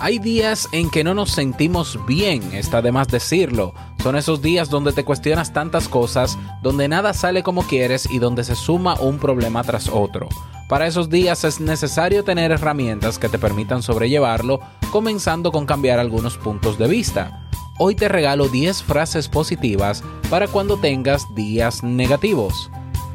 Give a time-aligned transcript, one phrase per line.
[0.00, 3.74] Hay días en que no nos sentimos bien, está de más decirlo.
[4.00, 8.44] Son esos días donde te cuestionas tantas cosas, donde nada sale como quieres y donde
[8.44, 10.28] se suma un problema tras otro.
[10.68, 14.60] Para esos días es necesario tener herramientas que te permitan sobrellevarlo,
[14.92, 17.48] comenzando con cambiar algunos puntos de vista.
[17.80, 22.70] Hoy te regalo 10 frases positivas para cuando tengas días negativos.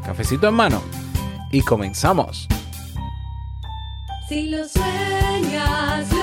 [0.06, 0.82] Cafecito en mano.
[1.50, 2.48] Y comenzamos.
[4.28, 6.23] Si lo sueñas,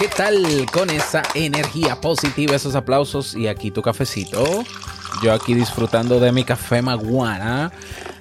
[0.00, 4.64] ¿Qué tal con esa energía positiva, esos aplausos y aquí tu cafecito?
[5.22, 7.70] Yo aquí disfrutando de mi café maguana.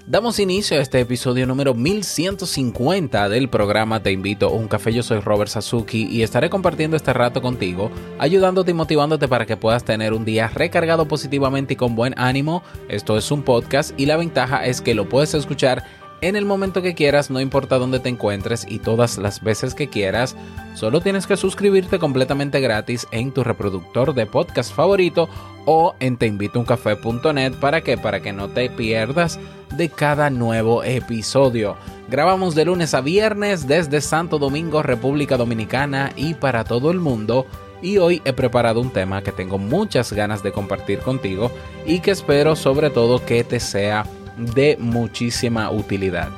[0.05, 4.91] Damos inicio a este episodio número 1150 del programa Te invito a un café.
[4.91, 9.55] Yo soy Robert Sasuki y estaré compartiendo este rato contigo, ayudándote y motivándote para que
[9.55, 12.61] puedas tener un día recargado positivamente y con buen ánimo.
[12.89, 15.85] Esto es un podcast y la ventaja es que lo puedes escuchar
[16.21, 19.89] en el momento que quieras, no importa dónde te encuentres y todas las veces que
[19.89, 20.35] quieras.
[20.75, 25.29] Solo tienes que suscribirte completamente gratis en tu reproductor de podcast favorito
[25.65, 29.39] o en teinvitouncafé.net para que para que no te pierdas
[29.75, 31.75] de cada nuevo episodio.
[32.09, 37.45] Grabamos de lunes a viernes desde Santo Domingo, República Dominicana y para todo el mundo.
[37.81, 41.51] Y hoy he preparado un tema que tengo muchas ganas de compartir contigo
[41.85, 44.05] y que espero sobre todo que te sea
[44.39, 46.29] de muchísima utilidad.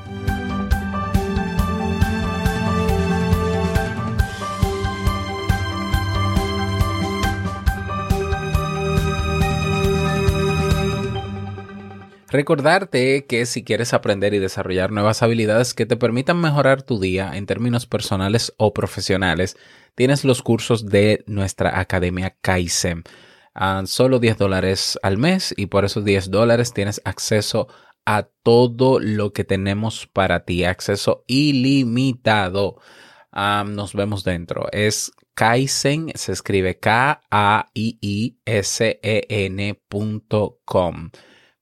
[12.32, 17.32] Recordarte que si quieres aprender y desarrollar nuevas habilidades que te permitan mejorar tu día
[17.34, 19.58] en términos personales o profesionales,
[19.96, 23.04] tienes los cursos de nuestra academia Kaizen.
[23.54, 27.68] a solo 10 dólares al mes y por esos 10 dólares tienes acceso
[28.06, 32.80] a todo lo que tenemos para ti, acceso ilimitado.
[33.34, 34.68] Nos vemos dentro.
[34.72, 37.32] Es Kaizen, se escribe K-A-I-I-S-E-N.com.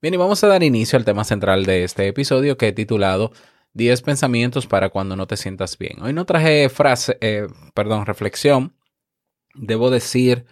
[0.01, 3.31] Bien, y vamos a dar inicio al tema central de este episodio que he titulado
[3.73, 6.01] 10 pensamientos para cuando no te sientas bien.
[6.01, 8.75] Hoy no traje frase, eh, perdón, reflexión.
[9.53, 10.45] Debo decir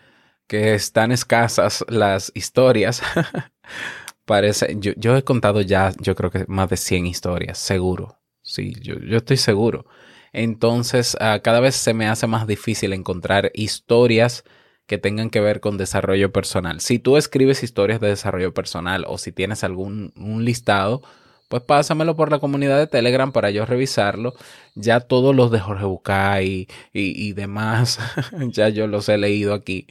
[0.48, 3.02] que están escasas las historias.
[4.28, 8.20] Parece, yo, yo, he contado ya, yo creo que más de 100 historias, seguro.
[8.42, 9.86] Sí, yo, yo estoy seguro.
[10.34, 14.44] Entonces, uh, cada vez se me hace más difícil encontrar historias
[14.86, 16.82] que tengan que ver con desarrollo personal.
[16.82, 21.02] Si tú escribes historias de desarrollo personal o si tienes algún un listado,
[21.48, 24.34] pues pásamelo por la comunidad de Telegram para yo revisarlo.
[24.76, 28.00] Ya todos los de Jorge Bucay y, y, y demás,
[28.50, 29.88] ya yo los he leído aquí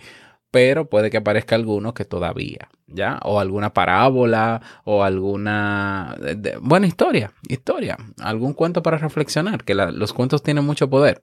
[0.57, 3.21] pero puede que aparezca alguno que todavía, ¿ya?
[3.25, 6.17] O alguna parábola o alguna
[6.63, 11.21] buena historia, historia, algún cuento para reflexionar, que los cuentos tienen mucho poder.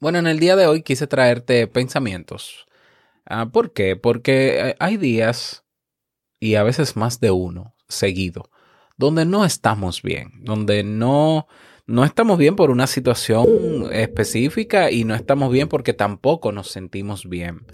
[0.00, 2.66] Bueno, en el día de hoy quise traerte pensamientos.
[3.30, 3.94] Uh, ¿Por qué?
[3.94, 5.64] Porque hay días,
[6.40, 8.50] y a veces más de uno, seguido,
[8.96, 11.46] donde no estamos bien, donde no,
[11.86, 13.46] no estamos bien por una situación
[13.92, 17.64] específica y no estamos bien porque tampoco nos sentimos bien.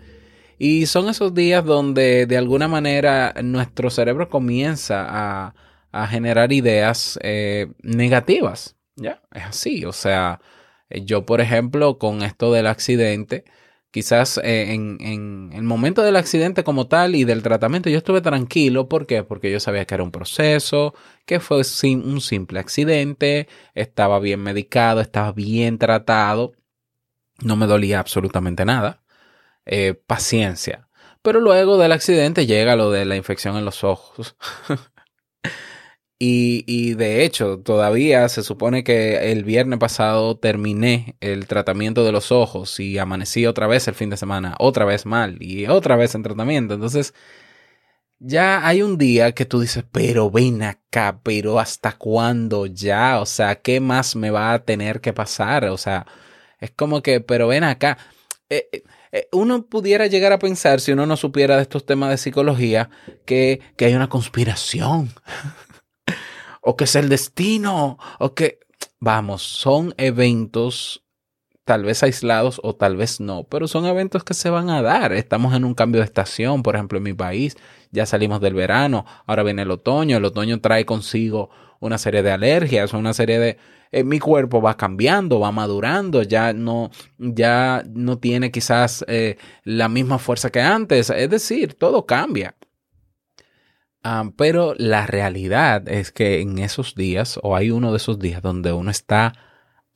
[0.59, 5.55] Y son esos días donde de alguna manera nuestro cerebro comienza a,
[5.95, 8.77] a generar ideas eh, negativas.
[8.97, 9.85] Ya, es así.
[9.85, 10.41] O sea,
[10.91, 13.45] yo, por ejemplo, con esto del accidente,
[13.91, 18.21] quizás eh, en, en, el momento del accidente como tal y del tratamiento, yo estuve
[18.21, 18.89] tranquilo.
[18.89, 19.25] ¿Por qué?
[19.25, 20.95] Porque yo sabía que era un proceso,
[21.27, 26.53] que fue sin, un simple accidente, estaba bien medicado, estaba bien tratado,
[27.43, 29.04] no me dolía absolutamente nada
[29.67, 30.89] eh, paciencia.
[31.23, 34.37] Pero luego del accidente llega lo de la infección en los ojos.
[36.19, 42.13] Y, y de hecho, todavía se supone que el viernes pasado terminé el tratamiento de
[42.13, 45.97] los ojos y amanecí otra vez el fin de semana, otra vez mal y otra
[45.97, 46.75] vez en tratamiento.
[46.75, 47.15] Entonces,
[48.19, 53.21] ya hay un día que tú dices, pero ven acá, pero ¿hasta cuándo ya?
[53.21, 55.67] O sea, ¿qué más me va a tener que pasar?
[55.67, 56.07] O sea,
[56.61, 57.99] es como que, pero ven acá.
[58.49, 58.83] Eh, eh,
[59.15, 62.91] eh, uno pudiera llegar a pensar, si uno no supiera de estos temas de psicología,
[63.25, 65.11] que, que hay una conspiración.
[66.61, 67.97] o que es el destino.
[68.19, 68.59] O que,
[68.99, 71.05] vamos, son eventos
[71.65, 75.13] tal vez aislados o tal vez no, pero son eventos que se van a dar.
[75.13, 77.57] Estamos en un cambio de estación, por ejemplo, en mi país,
[77.93, 82.33] ya salimos del verano, ahora viene el otoño, el otoño trae consigo una serie de
[82.33, 83.59] alergias, una serie de
[83.95, 89.89] eh, mi cuerpo va cambiando, va madurando, ya no ya no tiene quizás eh, la
[89.89, 92.57] misma fuerza que antes, es decir, todo cambia.
[94.03, 98.43] Ah, pero la realidad es que en esos días, o hay uno de esos días
[98.43, 99.33] donde uno está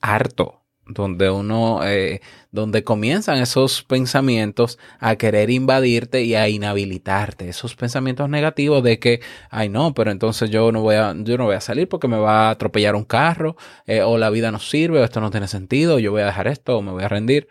[0.01, 0.58] harto
[0.89, 2.21] donde uno, eh,
[2.51, 9.21] donde comienzan esos pensamientos a querer invadirte y a inhabilitarte, esos pensamientos negativos de que,
[9.51, 12.17] ay no, pero entonces yo no voy a, yo no voy a salir porque me
[12.17, 13.55] va a atropellar un carro,
[13.85, 16.47] eh, o la vida no sirve, o esto no tiene sentido, yo voy a dejar
[16.47, 17.47] esto, o me voy a rendir.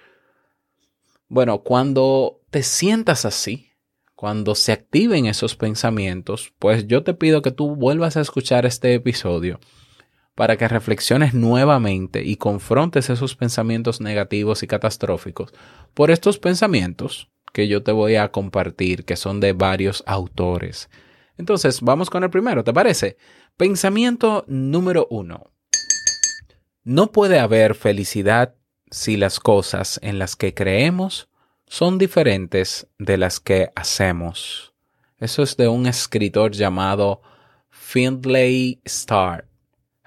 [1.29, 3.71] Bueno, cuando te sientas así,
[4.17, 8.95] cuando se activen esos pensamientos, pues yo te pido que tú vuelvas a escuchar este
[8.95, 9.61] episodio
[10.39, 15.53] para que reflexiones nuevamente y confrontes esos pensamientos negativos y catastróficos
[15.95, 20.91] por estos pensamientos que yo te voy a compartir, que son de varios autores.
[21.39, 23.17] Entonces, vamos con el primero, ¿te parece?
[23.57, 25.51] Pensamiento número uno.
[26.85, 28.55] No puede haber felicidad
[28.93, 31.29] si las cosas en las que creemos
[31.67, 34.73] son diferentes de las que hacemos.
[35.19, 37.23] Eso es de un escritor llamado
[37.71, 39.49] Findlay Starr.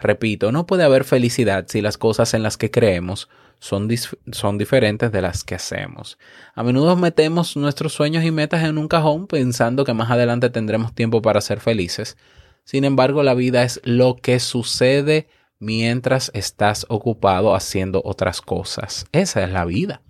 [0.02, 3.88] Repito, no puede haber felicidad si las cosas en las que creemos son,
[4.32, 6.18] son, diferentes de las que hacemos.
[6.56, 10.96] A menudo metemos nuestros sueños y metas en un cajón pensando que más adelante tendremos
[10.96, 12.18] tiempo para ser felices.
[12.64, 15.28] Sin embargo, la vida es lo que sucede
[15.60, 19.06] mientras estás ocupado haciendo otras cosas.
[19.12, 20.02] Esa es la vida.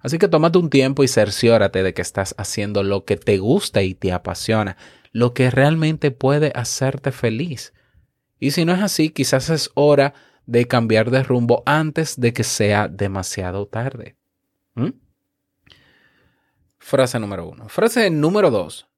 [0.00, 3.82] Así que tómate un tiempo y cerciórate de que estás haciendo lo que te gusta
[3.82, 4.76] y te apasiona,
[5.12, 7.72] lo que realmente puede hacerte feliz.
[8.42, 10.14] Y si no es así, quizás es hora
[10.46, 14.16] de cambiar de rumbo antes de que sea demasiado tarde.
[14.74, 14.88] ¿Mm?
[16.76, 17.68] Frase número uno.
[17.68, 18.88] Frase número dos.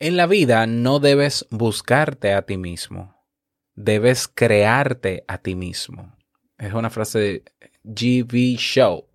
[0.00, 3.14] En la vida no debes buscarte a ti mismo,
[3.76, 6.16] debes crearte a ti mismo.
[6.58, 7.44] Es una frase de
[7.84, 8.56] G.V.
[8.58, 9.06] Show.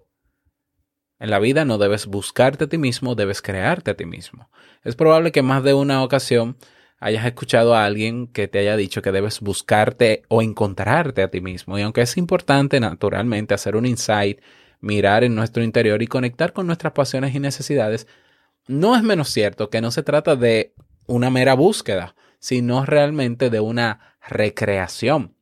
[1.19, 4.49] En la vida no debes buscarte a ti mismo, debes crearte a ti mismo.
[4.85, 6.55] Es probable que más de una ocasión
[6.99, 11.41] hayas escuchado a alguien que te haya dicho que debes buscarte o encontrarte a ti
[11.41, 11.79] mismo.
[11.79, 14.41] Y aunque es importante, naturalmente, hacer un insight,
[14.81, 18.07] mirar en nuestro interior y conectar con nuestras pasiones y necesidades,
[18.67, 20.73] no es menos cierto que no se trata de
[21.07, 25.35] una mera búsqueda, sino realmente de una recreación.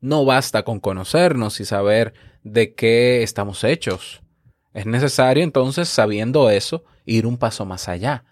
[0.00, 4.22] No basta con conocernos y saber de qué estamos hechos.
[4.72, 8.24] Es necesario entonces, sabiendo eso, ir un paso más allá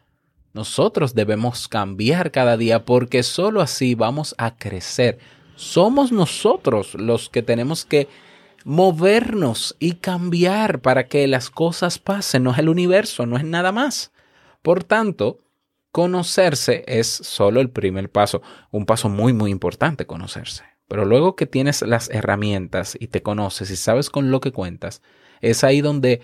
[0.58, 5.20] nosotros debemos cambiar cada día porque sólo así vamos a crecer.
[5.55, 8.08] Somos nosotros los que tenemos que
[8.64, 12.42] movernos y cambiar para que las cosas pasen.
[12.42, 14.11] No es el universo, no es nada más.
[14.61, 15.38] Por tanto,
[15.92, 18.42] conocerse es solo el primer paso,
[18.73, 20.64] un paso muy, muy importante, conocerse.
[20.88, 25.02] Pero luego que tienes las herramientas y te conoces y sabes con lo que cuentas,
[25.40, 26.21] es ahí donde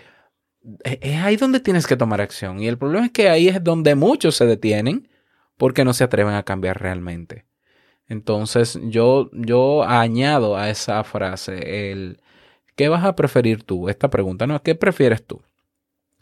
[0.84, 2.60] es ahí donde tienes que tomar acción.
[2.60, 5.08] Y el problema es que ahí es donde muchos se detienen
[5.56, 7.46] porque no se atreven a cambiar realmente.
[8.08, 12.20] Entonces yo, yo añado a esa frase el
[12.76, 13.88] ¿qué vas a preferir tú?
[13.88, 14.62] Esta pregunta, ¿no?
[14.62, 15.42] ¿Qué prefieres tú?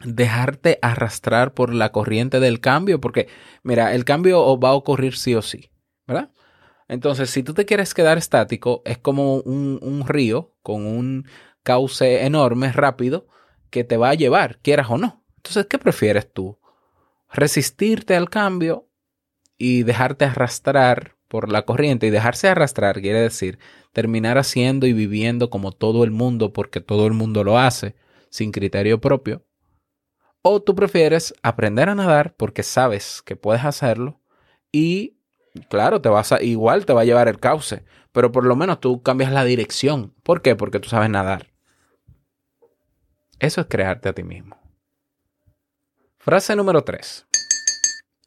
[0.05, 3.29] Dejarte arrastrar por la corriente del cambio, porque
[3.63, 5.71] mira, el cambio va a ocurrir sí o sí,
[6.07, 6.31] ¿verdad?
[6.89, 11.27] Entonces, si tú te quieres quedar estático, es como un, un río con un
[11.63, 13.29] cauce enorme, rápido,
[13.73, 15.25] que te va a llevar, quieras o no.
[15.39, 16.61] Entonces, ¿qué prefieres tú?
[17.33, 18.87] ¿Resistirte al cambio
[19.57, 22.07] y dejarte arrastrar por la corriente?
[22.07, 23.59] Y dejarse arrastrar quiere decir
[23.93, 27.97] terminar haciendo y viviendo como todo el mundo porque todo el mundo lo hace,
[28.29, 29.45] sin criterio propio.
[30.43, 34.21] O tú prefieres aprender a nadar porque sabes que puedes hacerlo
[34.71, 35.17] y
[35.71, 38.81] claro, te vas a, igual te va a llevar el cauce, pero por lo menos
[38.81, 40.15] tú cambias la dirección.
[40.23, 40.57] ¿Por qué?
[40.57, 41.52] Porque tú sabes nadar.
[43.43, 44.57] Eso es crearte a ti mismo.
[46.19, 47.27] Frase número 3.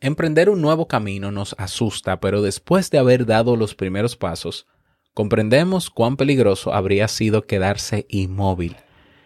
[0.01, 4.67] Emprender un nuevo camino nos asusta, pero después de haber dado los primeros pasos,
[5.13, 8.75] comprendemos cuán peligroso habría sido quedarse inmóvil.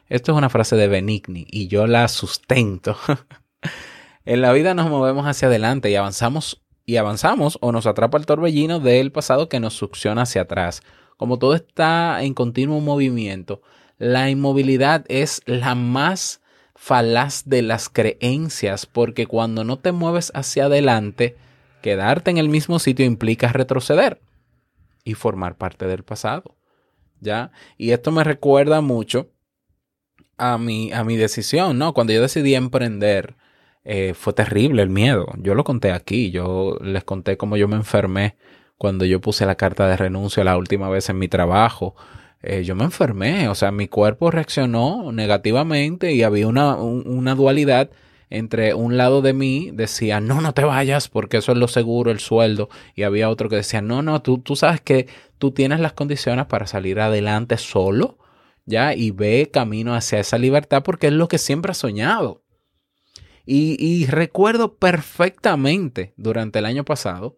[0.09, 2.95] Esto es una frase de Benigni y yo la sustento.
[4.25, 8.27] en la vida nos movemos hacia adelante y avanzamos y avanzamos o nos atrapa el
[8.27, 10.83] torbellino del pasado que nos succiona hacia atrás.
[11.17, 13.63] Como todo está en continuo movimiento,
[13.99, 16.41] la inmovilidad es la más
[16.73, 21.35] falaz de las creencias, porque cuando no te mueves hacia adelante,
[21.81, 24.21] quedarte en el mismo sitio implica retroceder
[25.03, 26.55] y formar parte del pasado.
[27.19, 27.51] ¿Ya?
[27.77, 29.29] Y esto me recuerda mucho
[30.37, 31.93] a mi, a mi decisión, ¿no?
[31.93, 33.35] Cuando yo decidí emprender,
[33.83, 35.27] eh, fue terrible el miedo.
[35.37, 38.37] Yo lo conté aquí, yo les conté cómo yo me enfermé
[38.77, 41.95] cuando yo puse la carta de renuncia la última vez en mi trabajo.
[42.41, 47.35] Eh, yo me enfermé, o sea, mi cuerpo reaccionó negativamente y había una, un- una
[47.35, 47.89] dualidad
[48.29, 52.11] entre un lado de mí decía, no, no te vayas porque eso es lo seguro,
[52.11, 55.07] el sueldo, y había otro que decía, no, no, tú, tú sabes que
[55.39, 58.17] tú tienes las condiciones para salir adelante solo,
[58.65, 58.93] ¿ya?
[58.93, 62.43] Y ve camino hacia esa libertad porque es lo que siempre has soñado.
[63.45, 67.37] Y, recuerdo perfectamente durante el año pasado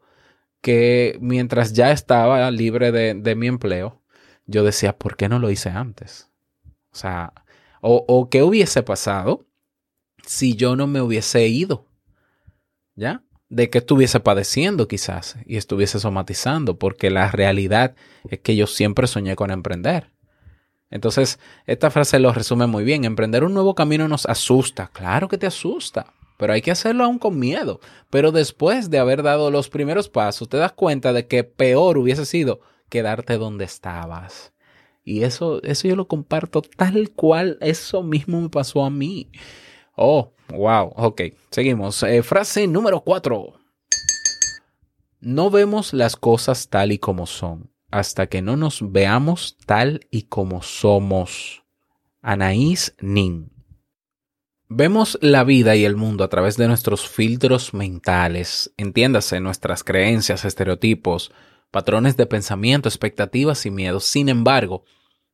[0.62, 4.01] que mientras ya estaba libre de mi empleo,
[4.52, 6.30] yo decía, ¿por qué no lo hice antes?
[6.92, 7.34] O sea,
[7.82, 9.46] o, qué hubiese pasado
[10.24, 11.88] si yo no me hubiese ido,
[12.96, 13.24] ¿ya?
[13.50, 17.96] De que estuviese padeciendo quizás y estuviese somatizando, porque la realidad
[18.30, 20.12] es que yo siempre soñé con emprender.
[20.90, 23.06] Entonces, esta frase lo resume muy bien.
[23.06, 24.92] Emprender un nuevo camino nos asusta.
[24.94, 27.80] Claro que te asusta, pero hay que hacerlo aún con miedo.
[28.10, 32.26] Pero después de haber dado los primeros pasos, te das cuenta de que peor hubiese
[32.26, 32.60] sido
[32.92, 34.54] quedarte donde estabas.
[35.04, 39.32] Y eso, eso yo lo comparto tal cual, eso mismo me pasó a mí.
[39.96, 42.04] Oh, wow, ok, seguimos.
[42.04, 43.54] Eh, frase número cuatro.
[45.20, 50.24] No vemos las cosas tal y como son hasta que no nos veamos tal y
[50.24, 51.64] como somos.
[52.22, 53.52] Anaís Nin.
[54.70, 60.46] Vemos la vida y el mundo a través de nuestros filtros mentales, entiéndase nuestras creencias,
[60.46, 61.34] estereotipos,
[61.72, 64.06] patrones de pensamiento, expectativas y miedos.
[64.06, 64.84] Sin embargo,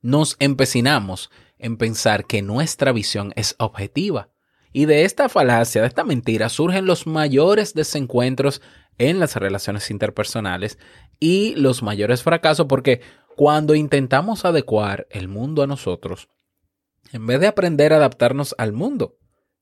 [0.02, 4.30] nos empecinamos en pensar que nuestra visión es objetiva.
[4.72, 8.62] Y de esta falacia, de esta mentira, surgen los mayores desencuentros
[8.98, 10.78] en las relaciones interpersonales
[11.20, 13.02] y los mayores fracasos porque
[13.36, 16.30] cuando intentamos adecuar el mundo a nosotros,
[17.12, 19.18] en vez de aprender a adaptarnos al mundo,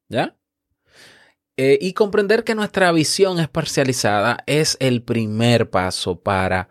[0.07, 0.37] ¿ya?
[1.57, 6.67] Eh, y comprender que nuestra visión es parcializada es el primer paso para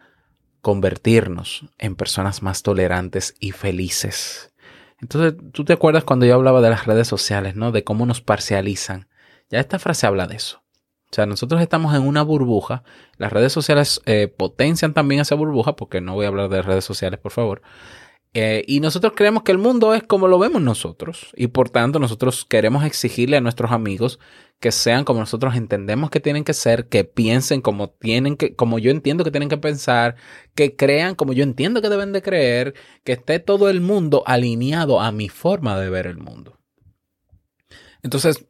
[0.61, 4.53] convertirnos en personas más tolerantes y felices.
[5.01, 7.73] Entonces, tú te acuerdas cuando yo hablaba de las redes sociales, ¿no?
[7.73, 9.09] De cómo nos parcializan.
[9.51, 10.63] Ya esta frase habla de eso.
[11.11, 12.83] O sea, nosotros estamos en una burbuja.
[13.19, 16.85] Las redes sociales eh, potencian también esa burbuja, porque no voy a hablar de redes
[16.85, 17.63] sociales, por favor.
[18.37, 21.31] Eh, y nosotros creemos que el mundo es como lo vemos nosotros.
[21.37, 24.19] Y por tanto, nosotros queremos exigirle a nuestros amigos
[24.59, 28.79] que sean como nosotros entendemos que tienen que ser, que piensen como tienen que, como
[28.79, 30.17] yo entiendo que tienen que pensar,
[30.55, 32.75] que crean como yo entiendo que deben de creer,
[33.05, 36.59] que esté todo el mundo alineado a mi forma de ver el mundo.
[38.03, 38.45] Entonces,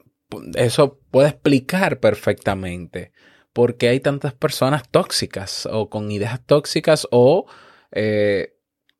[0.54, 3.12] eso puede explicar perfectamente
[3.52, 7.46] por qué hay tantas personas tóxicas o con ideas tóxicas o
[7.92, 8.53] eh,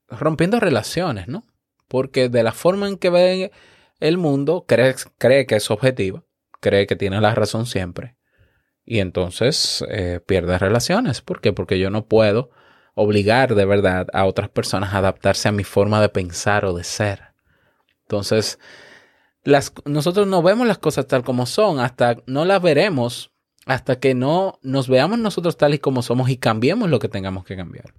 [0.08, 1.44] rompiendo relaciones, ¿no?
[1.88, 3.52] Porque de la forma en que ve
[4.00, 6.24] el mundo, cree, cree que es objetiva,
[6.60, 8.16] cree que tiene la razón siempre.
[8.84, 11.22] Y entonces eh, pierde relaciones.
[11.22, 11.52] ¿Por qué?
[11.52, 12.50] Porque yo no puedo
[12.94, 16.84] obligar de verdad a otras personas a adaptarse a mi forma de pensar o de
[16.84, 17.34] ser.
[18.02, 18.58] Entonces,
[19.42, 23.32] las, nosotros no vemos las cosas tal como son, hasta no las veremos,
[23.66, 27.44] hasta que no nos veamos nosotros tal y como somos y cambiemos lo que tengamos
[27.44, 27.94] que cambiar.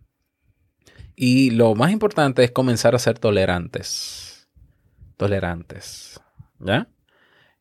[1.16, 4.50] Y lo más importante es comenzar a ser tolerantes.
[5.18, 6.20] Tolerantes.
[6.60, 6.90] ¿Ya?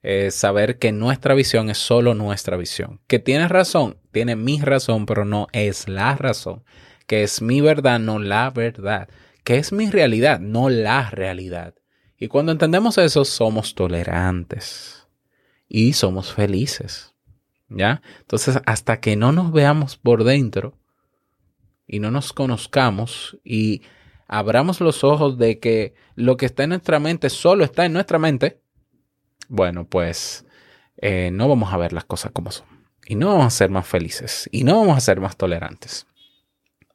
[0.02, 3.00] Eh, saber que nuestra visión es solo nuestra visión.
[3.06, 6.64] Que tienes razón, tiene mi razón, pero no es la razón.
[7.06, 9.08] Que es mi verdad, no la verdad.
[9.44, 11.74] Que es mi realidad, no la realidad.
[12.18, 15.06] Y cuando entendemos eso, somos tolerantes
[15.68, 17.14] y somos felices.
[17.68, 18.02] ¿Ya?
[18.20, 20.76] Entonces, hasta que no nos veamos por dentro
[21.86, 23.82] y no nos conozcamos y
[24.26, 28.18] abramos los ojos de que lo que está en nuestra mente solo está en nuestra
[28.18, 28.60] mente,
[29.48, 30.44] bueno, pues
[30.96, 32.66] eh, no vamos a ver las cosas como son.
[33.06, 34.48] Y no vamos a ser más felices.
[34.50, 36.06] Y no vamos a ser más tolerantes.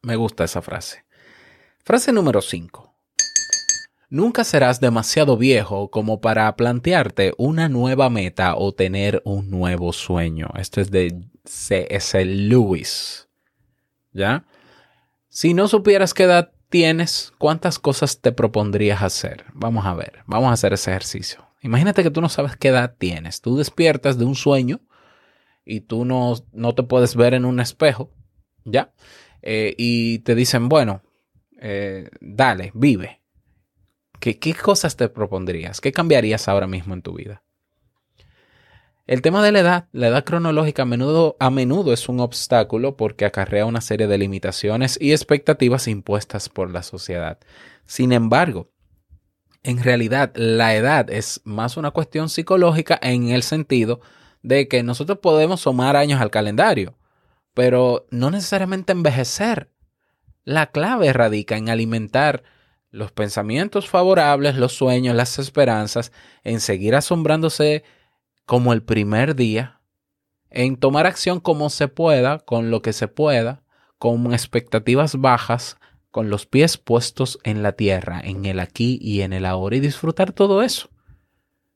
[0.02, 1.04] Me gusta esa frase.
[1.84, 2.90] Frase número 5.
[4.08, 10.50] Nunca serás demasiado viejo como para plantearte una nueva meta o tener un nuevo sueño.
[10.58, 12.24] Esto es de C.S.
[12.24, 13.28] Lewis.
[14.12, 14.44] ¿Ya?
[15.32, 19.44] Si no supieras qué edad tienes, ¿cuántas cosas te propondrías hacer?
[19.54, 21.46] Vamos a ver, vamos a hacer ese ejercicio.
[21.62, 23.40] Imagínate que tú no sabes qué edad tienes.
[23.40, 24.80] Tú despiertas de un sueño
[25.64, 28.10] y tú no, no te puedes ver en un espejo,
[28.64, 28.92] ¿ya?
[29.40, 31.00] Eh, y te dicen, bueno,
[31.60, 33.20] eh, dale, vive.
[34.18, 35.80] ¿Qué, ¿Qué cosas te propondrías?
[35.80, 37.44] ¿Qué cambiarías ahora mismo en tu vida?
[39.10, 42.96] El tema de la edad, la edad cronológica a menudo, a menudo es un obstáculo
[42.96, 47.40] porque acarrea una serie de limitaciones y expectativas impuestas por la sociedad.
[47.86, 48.70] Sin embargo,
[49.64, 54.00] en realidad la edad es más una cuestión psicológica en el sentido
[54.42, 56.96] de que nosotros podemos sumar años al calendario,
[57.52, 59.72] pero no necesariamente envejecer.
[60.44, 62.44] La clave radica en alimentar
[62.92, 66.12] los pensamientos favorables, los sueños, las esperanzas,
[66.44, 67.82] en seguir asombrándose
[68.50, 69.80] como el primer día,
[70.50, 73.62] en tomar acción como se pueda, con lo que se pueda,
[73.96, 75.76] con expectativas bajas,
[76.10, 79.80] con los pies puestos en la tierra, en el aquí y en el ahora y
[79.80, 80.90] disfrutar todo eso.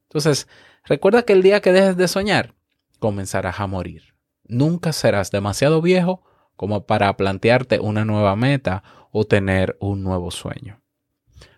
[0.09, 0.49] Entonces,
[0.83, 2.57] recuerda que el día que dejes de soñar,
[2.99, 4.17] comenzarás a morir.
[4.43, 6.25] Nunca serás demasiado viejo
[6.57, 10.83] como para plantearte una nueva meta o tener un nuevo sueño.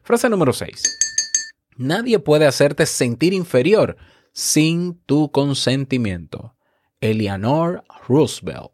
[0.03, 0.83] Frase número 6.
[1.79, 3.97] Nadie puede hacerte sentir inferior
[4.37, 6.55] sin tu consentimiento.
[7.01, 8.71] Eleanor Roosevelt.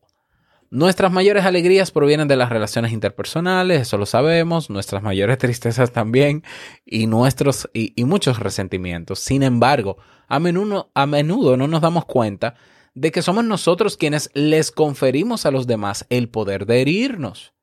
[0.71, 6.42] Nuestras mayores alegrías provienen de las relaciones interpersonales, eso lo sabemos, nuestras mayores tristezas también
[6.85, 9.21] y nuestros y, muchos resentimientos.
[9.21, 12.57] Sin embargo, a menudo, a menudo no nos damos cuenta
[12.95, 17.54] de que somos nosotros quienes les conferimos a los demás el poder de herirnos.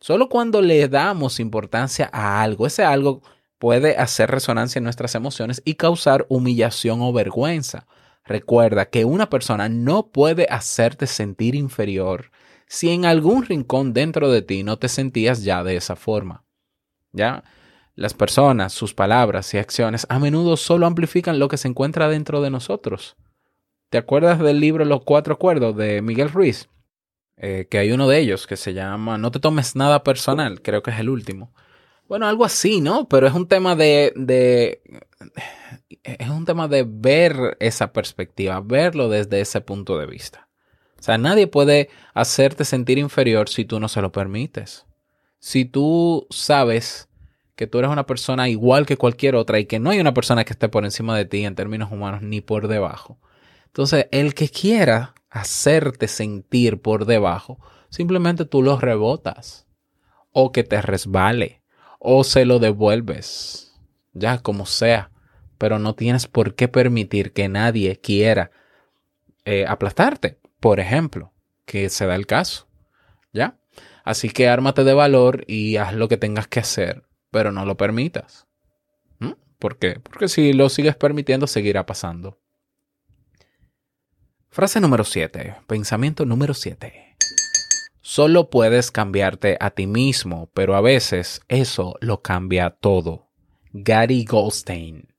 [0.00, 3.22] Solo cuando le damos importancia a algo, ese algo
[3.58, 7.86] puede hacer resonancia en nuestras emociones y causar humillación o vergüenza.
[8.24, 12.30] Recuerda que una persona no puede hacerte sentir inferior
[12.66, 16.44] si en algún rincón dentro de ti no te sentías ya de esa forma.
[17.12, 17.44] ¿Ya?
[17.94, 22.40] Las personas, sus palabras y acciones a menudo solo amplifican lo que se encuentra dentro
[22.42, 23.16] de nosotros.
[23.90, 26.68] ¿Te acuerdas del libro Los Cuatro Acuerdos de Miguel Ruiz?
[27.38, 30.82] Eh, que hay uno de ellos que se llama No te tomes nada personal, creo
[30.82, 31.54] que es el último.
[32.08, 33.06] Bueno, algo así, ¿no?
[33.06, 34.80] Pero es un tema de, de,
[36.02, 40.48] es un tema de ver esa perspectiva, verlo desde ese punto de vista.
[40.98, 44.86] O sea, nadie puede hacerte sentir inferior si tú no se lo permites.
[45.38, 47.08] Si tú sabes
[47.54, 50.44] que tú eres una persona igual que cualquier otra y que no hay una persona
[50.44, 53.18] que esté por encima de ti en términos humanos ni por debajo.
[53.66, 57.58] Entonces, el que quiera hacerte sentir por debajo,
[57.90, 59.66] simplemente tú lo rebotas
[60.32, 61.57] o que te resbale
[61.98, 63.74] o se lo devuelves,
[64.12, 65.10] ya como sea,
[65.58, 68.50] pero no tienes por qué permitir que nadie quiera
[69.44, 71.32] eh, aplastarte, por ejemplo,
[71.64, 72.68] que se da el caso,
[73.32, 73.58] ¿ya?
[74.04, 77.76] Así que ármate de valor y haz lo que tengas que hacer, pero no lo
[77.76, 78.48] permitas.
[79.58, 79.98] ¿Por qué?
[80.00, 82.38] Porque si lo sigues permitiendo, seguirá pasando.
[84.50, 85.56] Frase número 7.
[85.66, 87.07] Pensamiento número 7.
[88.10, 93.28] Solo puedes cambiarte a ti mismo, pero a veces eso lo cambia todo.
[93.74, 95.14] Gary Goldstein.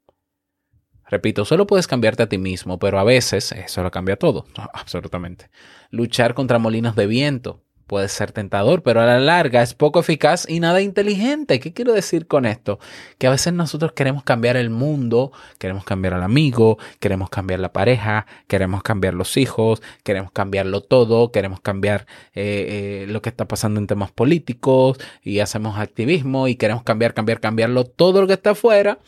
[1.05, 4.47] Repito, solo puedes cambiarte a ti mismo, pero a veces eso lo cambia todo.
[4.73, 5.51] absolutamente.
[5.91, 10.47] Luchar contra molinos de viento puede ser tentador, pero a la larga es poco eficaz
[10.47, 11.59] y nada inteligente.
[11.59, 12.79] ¿Qué quiero decir con esto?
[13.17, 17.73] Que a veces nosotros queremos cambiar el mundo, queremos cambiar al amigo, queremos cambiar la
[17.73, 23.47] pareja, queremos cambiar los hijos, queremos cambiarlo todo, queremos cambiar eh, eh, lo que está
[23.47, 28.33] pasando en temas políticos y hacemos activismo y queremos cambiar, cambiar, cambiarlo todo lo que
[28.33, 28.99] está afuera,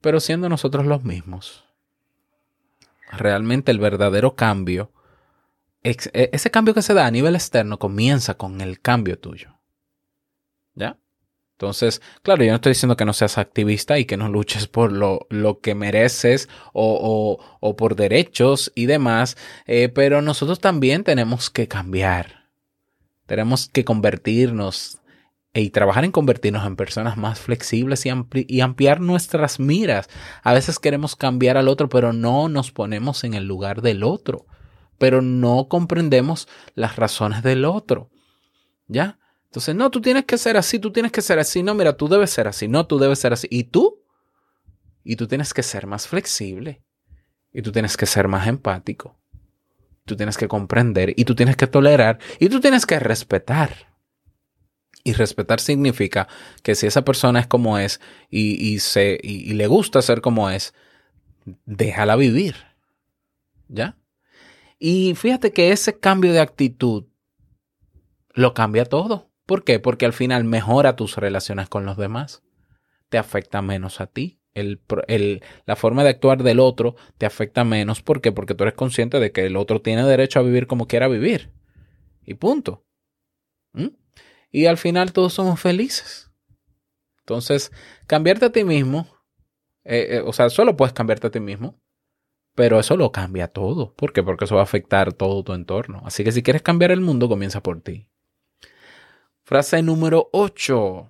[0.00, 1.62] pero siendo nosotros los mismos.
[3.12, 4.92] Realmente el verdadero cambio
[5.82, 9.58] e, ese cambio que se da a nivel externo comienza con el cambio tuyo.
[10.74, 10.98] ¿Ya?
[11.52, 14.92] Entonces, claro, yo no estoy diciendo que no seas activista y que no luches por
[14.92, 19.36] lo, lo que mereces o, o, o, por derechos y demás,
[19.66, 22.48] eh, pero nosotros también tenemos que cambiar.
[23.26, 25.00] Tenemos que convertirnos
[25.52, 30.08] y trabajar en convertirnos en personas más flexibles y, ampli y ampliar nuestras miras.
[30.44, 34.46] A veces queremos cambiar al otro, pero no nos ponemos en el lugar del otro
[34.98, 38.10] pero no comprendemos las razones del otro.
[38.86, 39.18] ¿Ya?
[39.46, 42.08] Entonces, no, tú tienes que ser así, tú tienes que ser así, no, mira, tú
[42.08, 43.46] debes ser así, no, tú debes ser así.
[43.50, 44.02] ¿Y tú?
[45.04, 46.82] Y tú tienes que ser más flexible.
[47.52, 49.18] Y tú tienes que ser más empático.
[50.04, 53.88] Tú tienes que comprender y tú tienes que tolerar y tú tienes que respetar.
[55.04, 56.28] Y respetar significa
[56.62, 60.50] que si esa persona es como es y, y se, y, le gusta ser como
[60.50, 60.74] es,
[61.64, 62.56] déjala vivir.
[63.68, 63.96] ¿Ya?
[64.78, 67.06] Y fíjate que ese cambio de actitud
[68.32, 69.30] lo cambia todo.
[69.46, 69.80] ¿Por qué?
[69.80, 72.42] Porque al final mejora tus relaciones con los demás.
[73.08, 74.40] Te afecta menos a ti.
[74.54, 74.82] El,
[75.66, 78.02] la forma de actuar del otro te afecta menos.
[78.02, 78.32] ¿Por qué?
[78.32, 81.52] Porque tú eres consciente de que el otro tiene derecho a vivir como quiera vivir.
[82.24, 82.84] Y punto.
[83.72, 83.88] ¿Mm?
[84.50, 86.30] Y al final todos somos felices.
[87.20, 87.72] Entonces,
[88.06, 89.06] cambiarte a ti mismo,
[89.84, 91.80] eh, eh, o sea, solo puedes cambiarte a ti mismo,
[92.58, 93.94] pero eso lo cambia todo.
[93.94, 94.20] ¿Por qué?
[94.24, 96.02] Porque eso va a afectar todo tu entorno.
[96.04, 98.08] Así que si quieres cambiar el mundo, comienza por ti.
[99.44, 101.08] Frase número 8.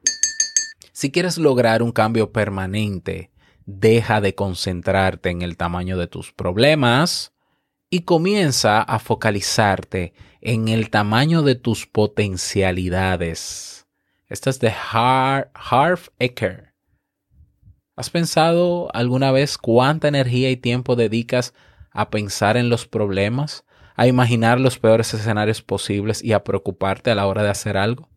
[0.92, 3.30] Si quieres lograr un cambio permanente,
[3.64, 7.32] deja de concentrarte en el tamaño de tus problemas
[7.88, 13.87] y comienza a focalizarte en el tamaño de tus potencialidades.
[14.28, 16.67] Esta es de Har- Harv Eker.
[17.98, 21.52] ¿Has pensado alguna vez cuánta energía y tiempo dedicas
[21.90, 23.64] a pensar en los problemas,
[23.96, 28.08] a imaginar los peores escenarios posibles y a preocuparte a la hora de hacer algo?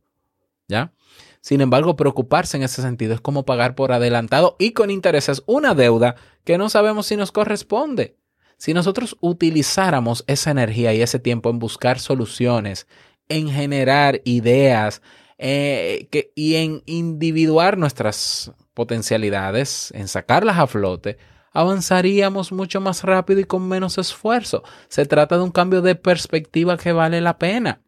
[0.68, 0.94] ¿Ya?
[1.42, 5.74] Sin embargo, preocuparse en ese sentido es como pagar por adelantado y con intereses una
[5.74, 8.20] deuda que no sabemos si nos corresponde.
[8.58, 12.86] Si nosotros utilizáramos esa energía y ese tiempo en buscar soluciones,
[13.30, 15.02] en generar ideas
[15.44, 21.18] eh, que- y en individuar nuestras potencialidades, en sacarlas a flote,
[21.52, 24.64] avanzaríamos mucho más rápido y con menos esfuerzo.
[24.88, 27.82] Se trata de un cambio de perspectiva que vale la pena.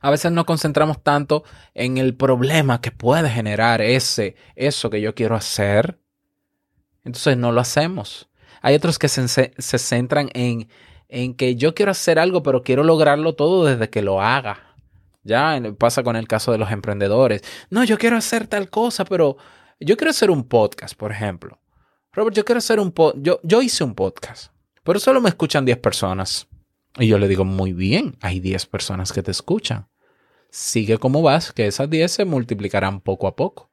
[0.00, 5.14] A veces nos concentramos tanto en el problema que puede generar ese, eso que yo
[5.14, 6.00] quiero hacer.
[7.04, 8.30] Entonces no lo hacemos.
[8.62, 10.68] Hay otros que se, se centran en,
[11.08, 14.67] en que yo quiero hacer algo, pero quiero lograrlo todo desde que lo haga.
[15.28, 17.42] Ya pasa con el caso de los emprendedores.
[17.68, 19.36] No, yo quiero hacer tal cosa, pero
[19.78, 21.60] yo quiero hacer un podcast, por ejemplo.
[22.12, 23.24] Robert, yo quiero hacer un podcast.
[23.24, 26.48] Yo, yo hice un podcast, pero solo me escuchan 10 personas.
[26.98, 29.86] Y yo le digo, muy bien, hay 10 personas que te escuchan.
[30.50, 33.70] Sigue como vas, que esas 10 se multiplicarán poco a poco.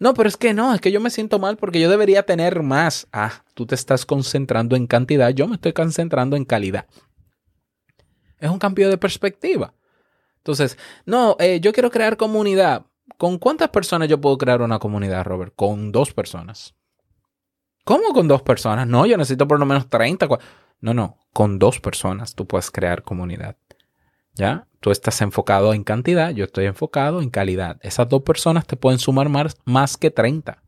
[0.00, 2.62] No, pero es que no, es que yo me siento mal porque yo debería tener
[2.62, 3.06] más.
[3.12, 6.86] Ah, tú te estás concentrando en cantidad, yo me estoy concentrando en calidad.
[8.38, 9.74] Es un cambio de perspectiva.
[10.44, 10.76] Entonces,
[11.06, 12.84] no, eh, yo quiero crear comunidad.
[13.16, 15.54] ¿Con cuántas personas yo puedo crear una comunidad, Robert?
[15.56, 16.74] Con dos personas.
[17.84, 18.86] ¿Cómo con dos personas?
[18.86, 20.28] No, yo necesito por lo menos 30.
[20.28, 20.40] cua-
[20.80, 23.56] No, no, con dos personas tú puedes crear comunidad.
[24.34, 24.66] ¿Ya?
[24.80, 27.78] Tú estás enfocado en cantidad, yo estoy enfocado en calidad.
[27.80, 30.62] Esas dos personas te pueden sumar más, más que 30.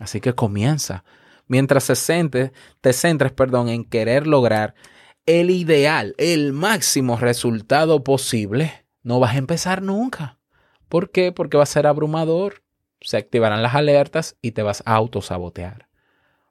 [0.00, 1.04] Así que comienza.
[1.46, 4.74] Mientras se centre- te centres perdón, en querer lograr
[5.26, 10.38] el ideal, el máximo resultado posible, no vas a empezar nunca.
[10.88, 11.32] ¿Por qué?
[11.32, 12.62] Porque va a ser abrumador.
[13.00, 15.88] Se activarán las alertas y te vas a autosabotear.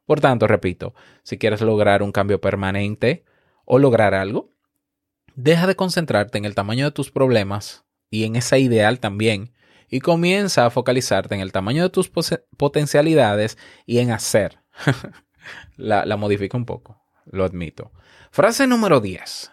[0.06, 3.26] Por tanto, repito, si quieres lograr un cambio permanente
[3.66, 4.50] o lograr algo,
[5.36, 9.54] deja de concentrarte en el tamaño de tus problemas y en ese ideal también,
[9.88, 12.10] y comienza a focalizarte en el tamaño de tus
[12.58, 14.60] potencialidades y en hacer.
[15.78, 17.92] la, la modifico un poco, lo admito.
[18.32, 19.52] Frase número 10.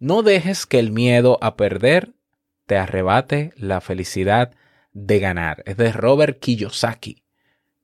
[0.00, 2.14] No dejes que el miedo a perder
[2.66, 4.50] te arrebate la felicidad
[4.92, 5.62] de ganar.
[5.66, 7.22] Es de Robert Kiyosaki.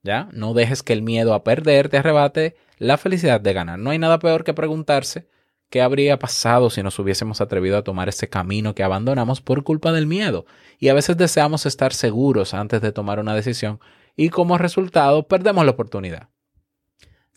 [0.02, 0.28] ¿Ya?
[0.32, 3.78] No dejes que el miedo a perder te arrebate la felicidad de ganar.
[3.78, 5.28] No hay nada peor que preguntarse
[5.68, 9.92] qué habría pasado si nos hubiésemos atrevido a tomar ese camino que abandonamos por culpa
[9.92, 10.46] del miedo.
[10.80, 13.78] Y a veces deseamos estar seguros antes de tomar una decisión
[14.16, 16.28] y como resultado perdemos la oportunidad.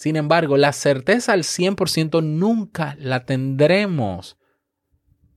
[0.04, 4.36] Sin embargo, la certeza al 100% nunca la tendremos.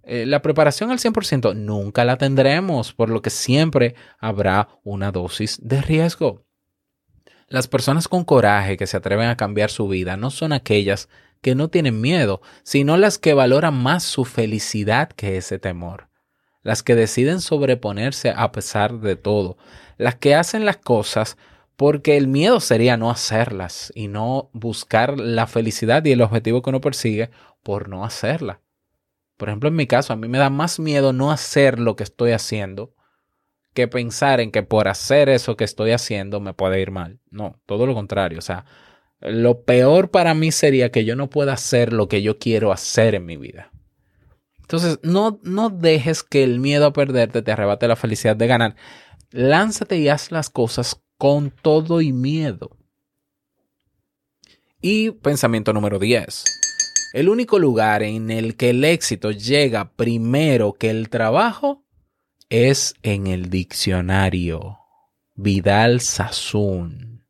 [0.03, 5.61] Eh, la preparación al 100% nunca la tendremos, por lo que siempre habrá una dosis
[5.63, 6.45] de riesgo.
[7.47, 11.09] Las personas con coraje que se atreven a cambiar su vida no son aquellas
[11.43, 16.09] que no tienen miedo, sino las que valoran más su felicidad que ese temor.
[16.65, 19.59] Las que deciden sobreponerse a pesar de todo.
[19.97, 21.37] Las que hacen las cosas
[21.77, 26.71] porque el miedo sería no hacerlas y no buscar la felicidad y el objetivo que
[26.71, 27.31] uno persigue
[27.63, 28.61] por no hacerla.
[29.37, 32.05] Por ejemplo, en mi caso, a mí me da más miedo no hacer lo que
[32.05, 32.95] estoy haciendo
[33.77, 37.21] que pensar en que por hacer eso que estoy haciendo me puede ir mal.
[37.31, 38.39] No, todo lo contrario.
[38.39, 38.65] O sea,
[39.21, 43.15] lo peor para mí sería que yo no pueda hacer lo que yo quiero hacer
[43.15, 43.71] en mi vida.
[44.61, 48.77] Entonces, no, no dejes que el miedo a perderte te arrebate la felicidad de ganar.
[49.31, 52.77] Lánzate y haz las cosas con todo y miedo.
[54.81, 56.45] Y pensamiento número 10.
[57.13, 61.83] El único lugar en el que el éxito llega primero que el trabajo
[62.51, 64.79] es en el diccionario.
[65.35, 67.25] Vidal Sassoon.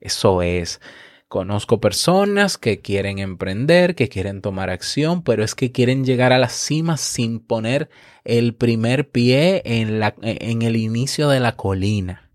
[0.00, 0.80] Eso es.
[1.28, 6.38] Conozco personas que quieren emprender, que quieren tomar acción, pero es que quieren llegar a
[6.38, 7.90] la cima sin poner
[8.24, 12.27] el primer pie en, el inicio de la colina.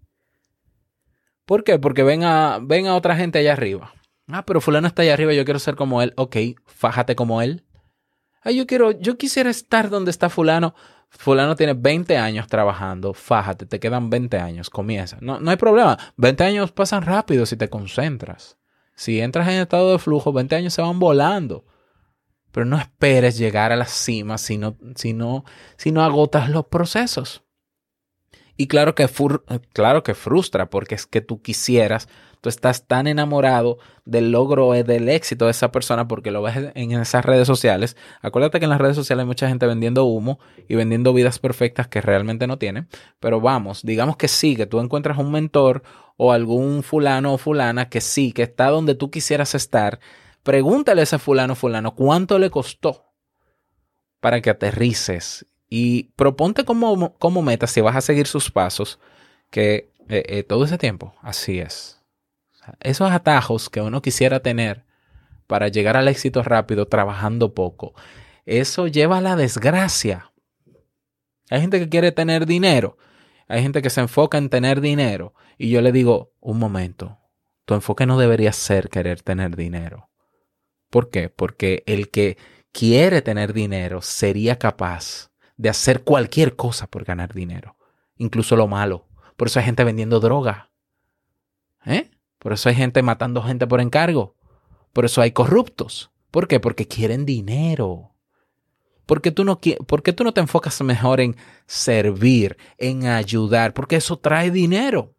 [1.46, 1.78] ¿Por qué?
[1.80, 2.60] Porque ven a,
[2.96, 3.94] otra gente allá arriba.
[4.28, 6.14] Ah, pero fulano está allá arriba, yo quiero ser como él.
[6.16, 7.66] Ok, fájate como él.
[8.42, 10.74] Ah, yo quiero, yo quisiera estar donde está fulano.
[11.10, 15.18] Fulano tiene 20 años trabajando, fájate, te quedan 20 años, comienza.
[15.22, 18.58] No, no hay problema, 20 años pasan rápido si te concentras.
[18.96, 21.66] Si entras en estado de flujo, 20 años se van volando.
[22.52, 24.60] Pero no esperes llegar a la cima si
[24.96, 27.43] si no agotas los procesos.
[28.58, 29.08] Y claro que,
[29.74, 32.08] claro que frustra, porque es que tú quisieras
[32.44, 36.92] tú estás tan enamorado del logro, del éxito de esa persona porque lo ves en
[36.92, 37.96] esas redes sociales.
[38.22, 41.88] Acuérdate que en las redes sociales hay mucha gente vendiendo humo y vendiendo vidas perfectas
[41.88, 42.90] que realmente no tienen.
[43.22, 45.84] Pero vamos, digamos que sí, que tú encuentras un mentor
[46.18, 50.02] o algún fulano o fulana que sí, que está donde tú quisieras estar.
[50.44, 53.06] Pregúntale a ese fulano o fulano cuánto le costó
[54.20, 59.00] para que aterrices y proponte como, como meta si vas a seguir sus pasos
[59.50, 62.04] que eh, eh, todo ese tiempo, así es
[62.80, 64.86] esos atajos que uno quisiera tener
[65.48, 67.94] para llegar al éxito rápido trabajando poco,
[68.46, 70.32] eso lleva a la desgracia.
[71.50, 72.98] Hay gente que quiere tener dinero,
[73.48, 77.20] hay gente que se enfoca en tener dinero y yo le digo, un momento,
[77.66, 80.10] tu enfoque no debería ser querer tener dinero.
[80.90, 81.30] ¿Por qué?
[81.30, 82.38] Porque el que
[82.72, 85.33] quiere tener dinero sería capaz
[85.64, 87.78] de hacer cualquier cosa por ganar dinero,
[88.18, 89.08] incluso lo malo.
[89.38, 90.70] Por eso hay gente vendiendo droga.
[91.86, 92.12] ¿Eh?
[92.38, 94.36] Por eso hay gente matando gente por encargo.
[94.92, 96.12] Por eso hay corruptos.
[96.32, 96.60] ¿Por qué?
[96.60, 98.12] Porque quieren dinero.
[99.06, 103.74] ¿Por qué, tú no, ¿Por qué tú no te enfocas mejor en servir, en ayudar?
[103.74, 105.16] Porque eso trae dinero.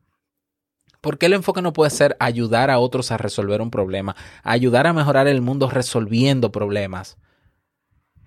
[1.00, 4.14] ¿Por qué el enfoque no puede ser ayudar a otros a resolver un problema?
[4.42, 7.16] Ayudar a mejorar el mundo resolviendo problemas.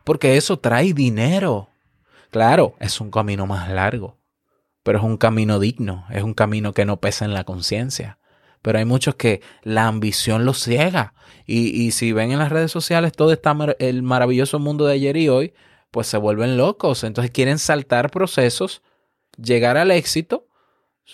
[0.04, 1.70] Porque eso trae dinero.
[2.32, 4.18] Claro, es un camino más largo,
[4.84, 8.20] pero es un camino digno, es un camino que no pesa en la conciencia
[8.62, 11.14] pero hay muchos que la ambición los ciega.
[11.46, 15.30] Y, si ven en las redes sociales todo está el maravilloso mundo de ayer y
[15.30, 15.54] hoy,
[15.90, 17.06] pues se vuelven locos.
[17.06, 18.82] Entonces quieren saltar procesos,
[19.42, 20.48] llegar al éxito,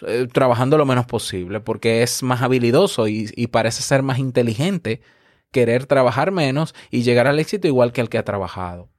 [0.07, 5.01] eh, trabajando lo menos posible, porque es más habilidoso y, y parece ser más inteligente
[5.51, 8.89] querer trabajar menos y llegar al éxito igual que el que ha trabajado.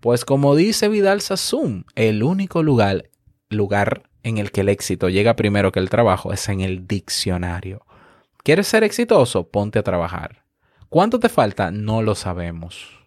[0.00, 3.10] Pues como dice Vidal Sassoon, el único lugar,
[3.50, 7.84] lugar en el que el éxito llega primero que el trabajo es en el diccionario.
[8.44, 9.48] ¿Quieres ser exitoso?
[9.48, 10.44] Ponte a trabajar.
[10.88, 11.70] ¿Cuánto te falta?
[11.70, 12.98] No lo sabemos.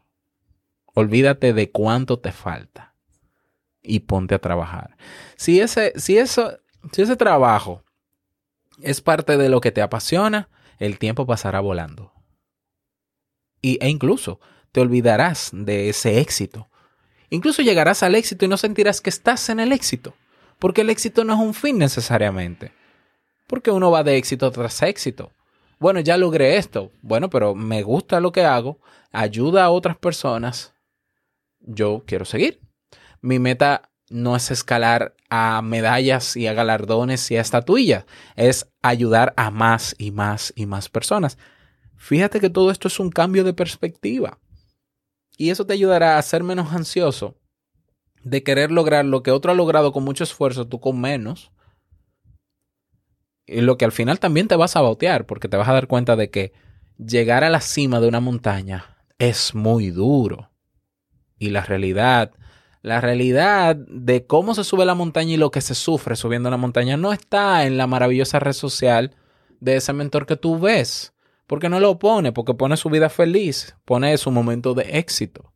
[0.94, 2.96] Olvídate de cuánto te falta
[3.82, 4.98] y ponte a trabajar.
[5.38, 6.60] Si ese, si eso,
[6.92, 7.84] si ese trabajo
[8.82, 10.50] es parte de lo que te apasiona,
[10.80, 12.12] el tiempo pasará volando.
[13.62, 14.40] Y, e incluso
[14.72, 16.71] te olvidarás de ese éxito.
[17.32, 20.14] Incluso llegarás al éxito y no sentirás que estás en el éxito.
[20.60, 22.74] Porque el éxito no es un fin necesariamente.
[23.48, 25.32] Porque uno va de éxito tras éxito.
[25.80, 26.92] Bueno, ya logré esto.
[27.02, 28.80] Bueno, pero me gusta lo que hago.
[29.14, 30.74] Ayuda a otras personas.
[31.62, 32.60] Yo quiero seguir.
[33.22, 38.04] Mi meta no es escalar a medallas y a galardones y a estatuillas.
[38.36, 41.38] Es ayudar a más y más y más personas.
[41.96, 44.38] Fíjate que todo esto es un cambio de perspectiva.
[45.42, 47.36] Y eso te ayudará a ser menos ansioso
[48.24, 51.52] de querer lograr lo que otro ha logrado con mucho esfuerzo, tú con menos.
[53.48, 55.88] Y lo que al final también te vas a bautear, porque te vas a dar
[55.88, 56.54] cuenta de que
[57.00, 60.52] llegar a la cima de una montaña es muy duro.
[61.40, 62.34] Y la realidad,
[62.84, 66.58] la realidad de cómo se sube la montaña y lo que se sufre subiendo la
[66.58, 69.16] montaña no está en la maravillosa red social
[69.60, 71.16] de ese mentor que tú ves.
[71.52, 75.52] Porque no lo pone, porque pone su vida feliz, pone su momento de éxito.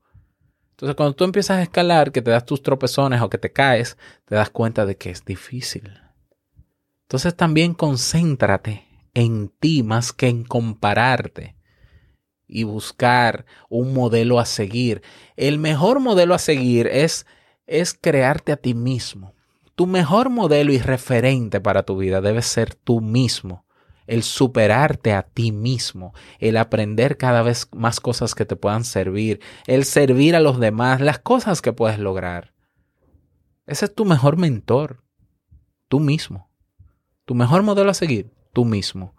[0.71, 3.97] Entonces, cuando tú empiezas a escalar, que te das tus tropezones o que te caes,
[4.25, 5.93] te das cuenta de que es difícil.
[7.03, 11.55] Entonces, también concéntrate en ti más que en compararte
[12.45, 15.01] y buscar un modelo a seguir.
[15.37, 17.25] El mejor modelo a seguir es,
[17.67, 19.33] es crearte a ti mismo.
[19.75, 23.65] Tu mejor modelo y referente para tu vida debe ser tú mismo
[24.07, 29.41] el superarte a ti mismo, el aprender cada vez más cosas que te puedan servir,
[29.67, 32.53] el servir a los demás, las cosas que puedes lograr.
[33.65, 35.03] Ese es tu mejor mentor,
[35.87, 36.51] tú mismo.
[37.25, 39.15] Tu mejor modelo a seguir, tú mismo.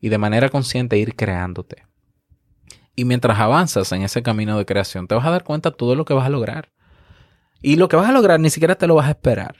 [0.00, 1.86] Y de manera consciente ir creándote.
[2.96, 5.94] Y mientras avanzas en ese camino de creación, te vas a dar cuenta de todo
[5.94, 6.72] lo que vas a lograr.
[7.62, 9.56] Y lo que vas a lograr ni siquiera te lo vas a esperar.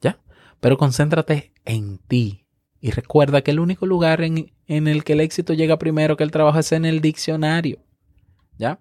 [0.00, 0.20] ¿Ya?
[0.60, 2.47] Pero concéntrate en ti.
[2.80, 6.24] Y recuerda que el único lugar en, en el que el éxito llega primero que
[6.24, 7.78] el trabajo es en el diccionario.
[8.56, 8.78] ¿Ya?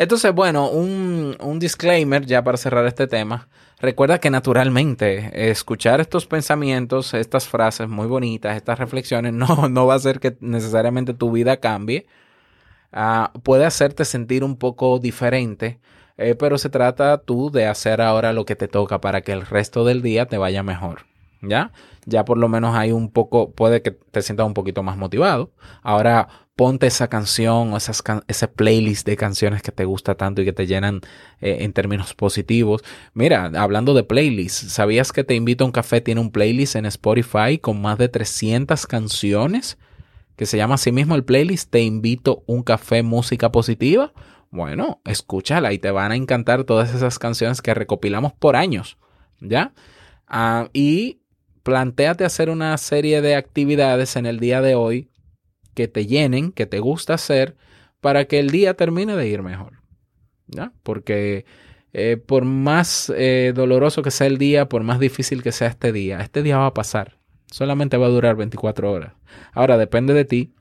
[0.00, 3.48] Entonces, bueno, un, un, disclaimer ya para cerrar este tema.
[3.80, 9.94] Recuerda que naturalmente escuchar estos pensamientos, estas frases muy bonitas, estas reflexiones, no, no va
[9.94, 12.06] a hacer que necesariamente tu vida cambie.
[12.92, 15.80] Uh, puede hacerte sentir un poco diferente,
[16.16, 19.46] eh, pero se trata tú de hacer ahora lo que te toca para que el
[19.46, 21.09] resto del día te vaya mejor.
[21.42, 21.72] ¿Ya?
[22.04, 25.52] Ya por lo menos hay un poco, puede que te sientas un poquito más motivado.
[25.82, 26.28] Ahora
[26.60, 30.52] ponte esa canción o esas ese playlist de canciones que te gusta tanto y que
[30.52, 31.00] te llenan
[31.40, 32.82] eh, en términos positivos.
[33.14, 36.84] Mira, hablando de playlists, ¿sabías que Te Invito a un Café tiene un playlist en
[36.84, 39.78] Spotify con más de 300 canciones?
[40.36, 44.12] Que se llama así mismo el playlist Te Invito a un Café Música Positiva.
[44.50, 48.98] Bueno, escúchala y te van a encantar todas esas canciones que recopilamos por años.
[49.40, 49.72] ¿Ya?
[50.30, 51.20] Uh, y
[51.62, 55.10] planteate hacer una serie de actividades en el día de hoy
[55.74, 57.56] que te llenen, que te gusta hacer,
[58.00, 59.80] para que el día termine de ir mejor.
[60.82, 61.44] Porque
[61.92, 65.92] eh, por más eh, doloroso que sea el día, por más difícil que sea este
[65.92, 67.18] día, este día va a pasar.
[67.50, 69.14] Solamente va a durar 24 horas.
[69.52, 70.54] Ahora depende de ti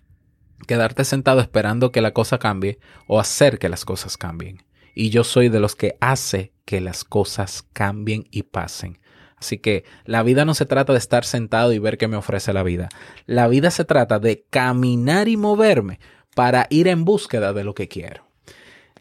[0.68, 4.64] quedarte sentado esperando que la cosa cambie o hacer que las cosas cambien.
[4.96, 9.00] Y yo soy de los que hace que las cosas cambien y pasen.
[9.40, 12.54] Así que la vida no se trata de estar sentado y ver qué me ofrece
[12.54, 12.90] la vida.
[13.26, 16.00] La vida se trata de caminar y moverme
[16.36, 18.26] para ir en búsqueda de lo que quiero.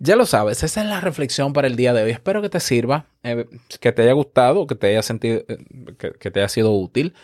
[0.00, 2.10] Ya lo sabes, esa es la reflexión para el día de hoy.
[2.12, 3.46] Espero que te sirva, eh,
[3.80, 5.58] que te haya gustado, que te haya sentido, eh,
[5.98, 7.14] que, que te haya sido útil.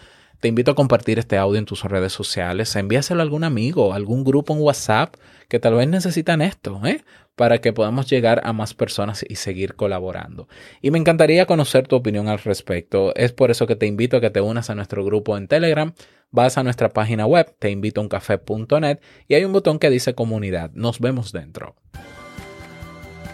[0.45, 4.25] Te invito a compartir este audio en tus redes sociales, envíaselo a algún amigo, algún
[4.25, 5.15] grupo en WhatsApp
[5.49, 7.03] que tal vez necesitan esto, ¿eh?
[7.35, 10.47] para que podamos llegar a más personas y seguir colaborando.
[10.83, 13.15] Y me encantaría conocer tu opinión al respecto.
[13.15, 15.95] Es por eso que te invito a que te unas a nuestro grupo en Telegram.
[16.31, 20.15] Vas a nuestra página web, te invito a uncafé.net y hay un botón que dice
[20.15, 20.73] comunidad.
[20.75, 21.75] Nos vemos dentro.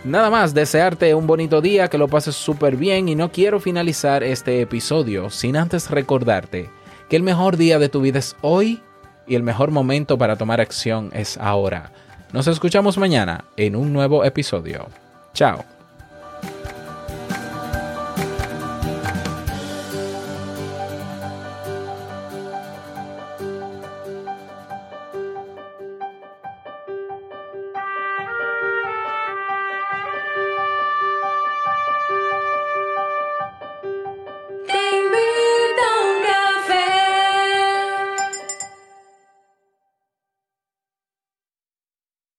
[0.04, 4.22] Nada más, desearte un bonito día, que lo pases súper bien y no quiero finalizar
[4.22, 6.70] este episodio sin antes recordarte
[7.10, 8.80] que el mejor día de tu vida es hoy
[9.26, 11.90] y el mejor momento para tomar acción es ahora.
[12.32, 14.86] Nos escuchamos mañana en un nuevo episodio.
[15.34, 15.79] Chao.